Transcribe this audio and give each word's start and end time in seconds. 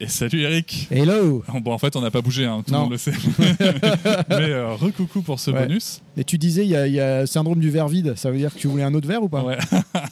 Et 0.00 0.06
salut 0.06 0.42
Eric 0.42 0.86
Hello 0.92 1.42
Bon 1.60 1.72
en 1.72 1.78
fait 1.78 1.96
on 1.96 2.00
n'a 2.00 2.12
pas 2.12 2.20
bougé, 2.20 2.44
hein, 2.44 2.62
tout 2.64 2.72
le 2.72 2.78
monde 2.78 2.92
le 2.92 2.98
sait. 2.98 3.10
Mais 4.28 4.50
euh, 4.50 4.74
recoucou 4.74 5.22
pour 5.22 5.40
ce 5.40 5.50
Ouais. 5.50 5.66
bonus. 5.66 6.02
Et 6.16 6.22
tu 6.22 6.38
disais, 6.38 6.64
il 6.64 6.68
y, 6.70 6.76
a- 6.76 6.86
il 6.86 6.92
y 6.92 7.00
a 7.00 7.26
syndrome 7.26 7.58
du 7.58 7.70
verre 7.70 7.88
vide. 7.88 8.14
Ça 8.16 8.30
veut 8.30 8.36
dire 8.38 8.54
que 8.54 8.58
tu 8.60 8.68
voulais 8.68 8.84
un 8.84 8.94
autre 8.94 9.08
verre 9.08 9.22
ou 9.24 9.28
pas? 9.28 9.42
Ouais. 9.42 9.58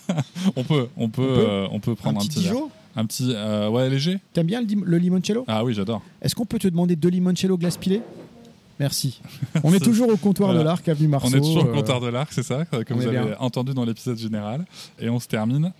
on 0.56 0.64
peut, 0.64 0.88
on 0.96 1.08
peut, 1.08 1.22
On 1.22 1.34
peut? 1.34 1.44
euh, 1.46 1.68
on 1.70 1.78
peut 1.80 1.92
Un 1.92 1.94
prendre 1.94 2.18
un, 2.18 2.22
petit 2.24 2.28
petit 2.30 2.44
verre. 2.44 2.52
Dijon? 2.54 2.70
Un 2.96 3.04
petit, 3.06 3.32
euh, 3.32 3.68
ouais, 3.68 3.88
léger. 3.88 4.18
T'aimes 4.32 4.46
bien 4.46 4.60
le, 4.60 4.66
le 4.84 4.98
limoncello? 4.98 5.44
Ah 5.46 5.62
oui, 5.64 5.72
j'adore. 5.74 6.02
Est-ce 6.20 6.34
qu'on 6.34 6.46
peut 6.46 6.58
te 6.58 6.66
demander 6.66 6.96
deux 6.96 7.10
limoncello 7.10 7.56
glace 7.56 7.76
pilée? 7.76 8.00
Merci. 8.78 9.20
On 9.64 9.72
est 9.72 9.80
toujours 9.80 10.08
au 10.08 10.16
comptoir 10.16 10.48
voilà. 10.50 10.60
de 10.60 10.64
l'Arc, 10.64 10.88
avenue 10.88 11.08
Marceau. 11.08 11.28
on 11.28 11.32
est 11.32 11.40
toujours 11.40 11.64
au 11.64 11.68
euh, 11.68 11.72
comptoir 11.72 12.00
de 12.00 12.08
l'arc, 12.08 12.32
c'est 12.32 12.42
ça, 12.42 12.64
on 12.72 12.94
vous 12.94 13.06
avez 13.06 13.18
bien. 13.18 13.36
entendu 13.38 13.72
dans 13.72 13.84
l'épisode 13.84 14.18
général. 14.18 14.64
Et 14.98 15.08
on 15.08 15.18
se 15.18 15.28
termine 15.28 15.72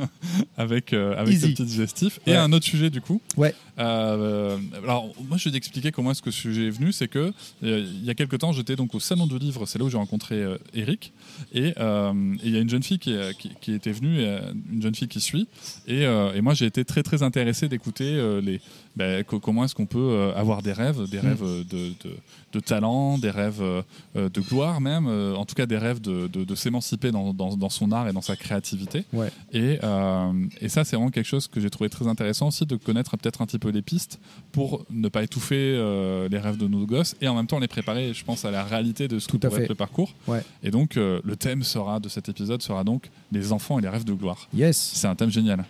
avec, 0.56 0.92
euh, 0.92 1.16
avec 1.16 1.36
ce 1.38 1.46
petit 1.46 1.64
digestif. 1.64 2.20
Et 2.26 2.34
un 2.34 2.52
autre 2.52 2.64
sujet 2.64 2.90
du 2.90 3.00
coup. 3.00 3.20
Ouais. 3.36 3.54
Euh, 3.78 4.58
alors, 4.82 5.12
moi, 5.28 5.38
je 5.38 5.48
vais 5.48 5.52
t'expliquer 5.52 5.92
comment 5.92 6.10
est-ce 6.10 6.22
que 6.22 6.30
ce 6.30 6.40
sujet 6.40 6.66
est 6.66 6.70
venu. 6.70 6.92
C'est 6.92 7.08
que 7.08 7.32
euh, 7.62 7.78
il 7.78 8.04
y 8.04 8.10
a 8.10 8.14
quelques 8.14 8.38
temps, 8.38 8.52
j'étais 8.52 8.76
donc 8.76 8.94
au 8.94 9.00
salon 9.00 9.26
du 9.26 9.38
livre. 9.38 9.66
C'est 9.66 9.78
là 9.78 9.84
où 9.84 9.90
j'ai 9.90 9.96
rencontré 9.96 10.44
Eric. 10.74 11.12
Et 11.52 11.72
il 11.78 12.50
y 12.50 12.56
a 12.56 12.60
une 12.60 12.70
jeune 12.70 12.82
fille 12.82 12.98
qui, 12.98 13.16
qui, 13.38 13.50
qui 13.60 13.72
était 13.72 13.92
venue, 13.92 14.24
une 14.72 14.82
jeune 14.82 14.94
fille 14.94 15.08
qui 15.08 15.20
suit. 15.20 15.48
Et, 15.86 16.02
et 16.02 16.40
moi, 16.40 16.54
j'ai 16.54 16.66
été 16.66 16.84
très 16.84 17.02
très 17.02 17.22
intéressé 17.22 17.68
d'écouter 17.68 18.40
les 18.42 18.60
ben, 19.00 19.24
co- 19.24 19.40
comment 19.40 19.64
est-ce 19.64 19.74
qu'on 19.74 19.86
peut 19.86 19.98
euh, 19.98 20.34
avoir 20.34 20.60
des 20.62 20.72
rêves, 20.72 21.08
des 21.10 21.18
Mm. 21.18 21.26
rêves 21.28 21.42
euh, 21.42 21.64
de, 21.64 21.88
de, 22.04 22.14
de 22.52 22.60
talent, 22.60 23.16
des 23.18 23.30
rêves 23.30 23.60
euh, 23.62 23.82
de 24.14 24.40
gloire 24.40 24.80
même, 24.80 25.06
en 25.08 25.44
tout 25.46 25.54
cas 25.54 25.66
des 25.66 25.78
rêves 25.78 26.00
de, 26.00 26.54
s'émanciper 26.54 27.10
dans, 27.10 27.32
dans, 27.32 27.56
dans 27.56 27.70
son 27.70 27.90
art 27.92 28.08
et 28.08 28.12
dans 28.12 28.20
sa 28.20 28.36
créativité. 28.36 29.04
Ouais. 29.12 29.30
Et, 29.52 29.78
euh, 29.82 30.32
et 30.60 30.68
ça, 30.68 30.84
c'est 30.84 30.96
vraiment 30.96 31.10
quelque 31.10 31.26
chose 31.34 31.46
que 31.48 31.60
j'ai 31.60 31.70
trouvé 31.70 31.88
très 31.88 32.06
intéressant 32.06 32.48
aussi, 32.48 32.66
de 32.66 32.76
connaître 32.76 33.16
peut-être 33.16 33.40
un 33.42 33.46
petit 33.46 33.58
peu 33.58 33.70
les 33.70 33.82
pistes 33.82 34.18
pour 34.52 34.84
ne 34.90 35.08
pas 35.08 35.22
étouffer 35.22 35.56
euh, 35.76 36.28
les 36.28 36.38
rêves 36.38 36.58
de 36.58 36.66
nos 36.68 36.84
gosses 36.86 37.14
et 37.22 37.28
en 37.28 37.34
même 37.34 37.46
temps 37.46 37.58
les 37.60 37.68
préparer, 37.68 38.12
je 38.12 38.24
pense, 38.24 38.44
à 38.44 38.50
la 38.50 38.64
réalité 38.64 39.08
de 39.08 39.18
ce 39.18 39.26
que 39.26 39.32
Tout 39.32 39.48
pourrait 39.48 39.62
être 39.62 39.68
le 39.70 39.74
parcours. 39.74 40.14
Ouais. 40.28 40.42
Et 40.62 40.70
donc, 40.70 40.96
euh, 40.96 41.20
le 41.24 41.36
thème 41.36 41.62
sera 41.62 42.00
de 42.00 42.08
cet 42.08 42.28
épisode 42.28 42.60
sera 42.62 42.84
donc 42.84 43.10
les 43.32 43.52
enfants 43.52 43.78
et 43.78 43.82
les 43.82 43.88
rêves 43.88 44.04
de 44.04 44.12
gloire. 44.12 44.48
Yes. 44.54 44.76
C'est 44.94 45.06
un 45.08 45.14
thème 45.14 45.30
génial. 45.30 45.64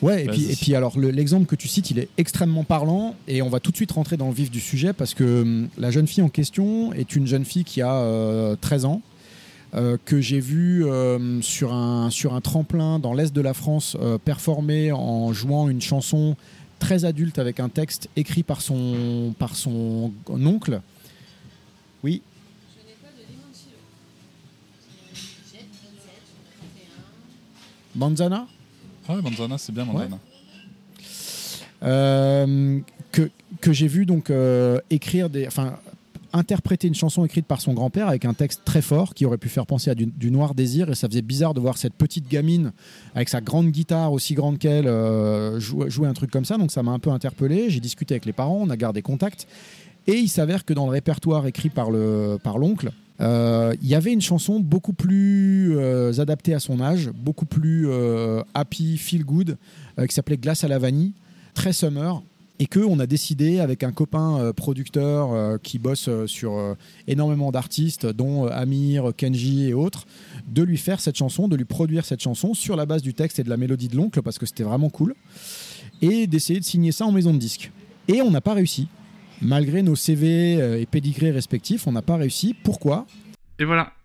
Ouais, 0.00 0.24
et 0.24 0.28
puis, 0.28 0.50
et 0.50 0.56
puis 0.56 0.74
alors, 0.74 0.98
le- 0.98 1.10
l'exemple 1.12 1.46
que 1.46 1.54
tu 1.54 1.68
cites, 1.68 1.92
il 1.92 1.98
est 2.00 2.08
extrêmement 2.18 2.64
parlant. 2.72 3.14
Et 3.28 3.42
on 3.42 3.50
va 3.50 3.60
tout 3.60 3.70
de 3.70 3.76
suite 3.76 3.92
rentrer 3.92 4.16
dans 4.16 4.28
le 4.28 4.32
vif 4.32 4.50
du 4.50 4.58
sujet 4.60 4.94
parce 4.94 5.12
que 5.12 5.42
hum, 5.42 5.68
la 5.76 5.90
jeune 5.90 6.06
fille 6.06 6.22
en 6.22 6.30
question 6.30 6.94
est 6.94 7.14
une 7.14 7.26
jeune 7.26 7.44
fille 7.44 7.64
qui 7.64 7.82
a 7.82 7.92
euh, 7.96 8.56
13 8.58 8.86
ans. 8.86 9.02
euh, 9.74 9.98
que 10.04 10.20
j'ai 10.22 10.40
vue 10.40 10.84
euh, 10.86 11.40
sur, 11.42 11.72
un, 11.74 12.08
sur 12.10 12.32
un 12.34 12.40
tremplin 12.40 12.98
dans 12.98 13.12
l'est 13.14 13.32
de 13.34 13.40
la 13.42 13.52
France 13.52 13.94
euh, 14.00 14.16
performer 14.18 14.90
en 14.92 15.32
jouant 15.34 15.68
une 15.68 15.80
chanson 15.82 16.34
très 16.78 17.04
adulte 17.04 17.38
avec 17.38 17.60
un 17.60 17.68
texte 17.68 18.08
écrit 18.16 18.42
par 18.42 18.60
son, 18.62 19.34
par 19.38 19.54
son 19.54 20.10
oncle. 20.28 20.80
Oui, 22.04 22.22
Banzana 27.94 28.46
Ah 29.08 29.14
ouais, 29.14 29.22
Manzana, 29.22 29.58
c'est 29.58 29.72
bien 29.72 29.84
Manzana. 29.84 30.16
Euh, 30.16 30.31
que, 31.82 33.30
que 33.60 33.72
j'ai 33.72 33.86
vu 33.86 34.06
donc 34.06 34.30
euh, 34.30 34.78
écrire 34.90 35.28
enfin 35.46 35.78
interpréter 36.34 36.88
une 36.88 36.94
chanson 36.94 37.26
écrite 37.26 37.44
par 37.46 37.60
son 37.60 37.74
grand-père 37.74 38.08
avec 38.08 38.24
un 38.24 38.32
texte 38.32 38.62
très 38.64 38.80
fort 38.80 39.12
qui 39.12 39.26
aurait 39.26 39.36
pu 39.36 39.50
faire 39.50 39.66
penser 39.66 39.90
à 39.90 39.94
du, 39.94 40.30
Noir 40.30 40.54
Désir. 40.54 40.88
Et 40.90 40.94
ça 40.94 41.06
faisait 41.06 41.20
bizarre 41.20 41.52
de 41.52 41.60
voir 41.60 41.76
cette 41.76 41.92
petite 41.92 42.26
gamine 42.26 42.72
avec 43.14 43.28
sa 43.28 43.42
grande 43.42 43.70
guitare 43.70 44.12
aussi 44.12 44.32
grande 44.32 44.58
qu'elle 44.58 44.86
euh, 44.86 45.60
jouer, 45.60 46.08
un 46.08 46.14
truc 46.14 46.30
comme 46.30 46.46
ça. 46.46 46.56
Donc 46.56 46.70
ça 46.72 46.82
m'a 46.82 46.92
un 46.92 46.98
peu 46.98 47.10
interpellé. 47.10 47.68
J'ai 47.68 47.80
discuté 47.80 48.14
avec 48.14 48.24
les 48.24 48.32
parents 48.32 48.58
on 48.62 48.70
a 48.70 48.76
gardé 48.76 49.02
contact. 49.02 49.46
Et 50.06 50.14
il 50.14 50.28
s'avère 50.28 50.64
que 50.64 50.72
dans 50.72 50.86
le 50.86 50.92
répertoire 50.92 51.46
écrit 51.46 51.68
par 51.68 51.90
le 51.90 52.38
par 52.42 52.58
l'oncle 52.58 52.90
euh, 53.20 53.74
il 53.82 53.88
y 53.88 53.94
avait 53.94 54.12
une 54.12 54.20
chanson 54.20 54.58
beaucoup 54.58 54.94
plus 54.94 55.76
euh, 55.76 56.12
adaptée 56.18 56.54
à 56.54 56.60
son 56.60 56.80
âge 56.80 57.10
beaucoup 57.14 57.44
plus 57.44 57.88
euh, 57.88 58.42
happy 58.54 58.96
feel 58.96 59.24
good 59.24 59.58
euh, 59.98 60.06
qui 60.06 60.14
s'appelait 60.14 60.38
Glace 60.38 60.64
à 60.64 60.68
la 60.68 60.78
vanille 60.78 61.12
très 61.54 61.72
summer 61.72 62.22
et 62.58 62.66
que 62.66 62.78
on 62.78 63.00
a 63.00 63.06
décidé 63.06 63.58
avec 63.58 63.82
un 63.82 63.90
copain 63.90 64.38
euh, 64.38 64.52
producteur 64.52 65.32
euh, 65.32 65.58
qui 65.60 65.80
bosse 65.80 66.06
euh, 66.08 66.28
sur 66.28 66.76
énormément 67.08 67.50
d'artistes 67.50 68.06
dont 68.06 68.46
Amir, 68.46 69.12
Kenji 69.16 69.68
et 69.68 69.74
autres 69.74 70.06
de 70.46 70.62
lui 70.62 70.78
faire 70.78 71.00
cette 71.00 71.16
chanson, 71.16 71.48
de 71.48 71.56
lui 71.56 71.64
produire 71.64 72.04
cette 72.04 72.20
chanson 72.20 72.54
sur 72.54 72.76
la 72.76 72.86
base 72.86 73.02
du 73.02 73.14
texte 73.14 73.40
et 73.40 73.42
de 73.42 73.50
la 73.50 73.56
mélodie 73.56 73.88
de 73.88 73.96
l'oncle 73.96 74.22
parce 74.22 74.38
que 74.38 74.46
c'était 74.46 74.62
vraiment 74.62 74.90
cool 74.90 75.14
et 76.02 76.28
d'essayer 76.28 76.60
de 76.60 76.64
signer 76.64 76.92
ça 76.92 77.04
en 77.04 77.10
maison 77.12 77.32
de 77.32 77.38
disque. 77.38 77.72
Et 78.06 78.22
on 78.22 78.30
n'a 78.30 78.40
pas 78.40 78.54
réussi. 78.54 78.88
Malgré 79.40 79.82
nos 79.82 79.96
CV 79.96 80.80
et 80.80 80.86
pédigrés 80.86 81.32
respectifs, 81.32 81.88
on 81.88 81.92
n'a 81.92 82.02
pas 82.02 82.16
réussi. 82.16 82.54
Pourquoi? 82.54 83.06
Et 83.58 83.64
voilà, 83.64 83.92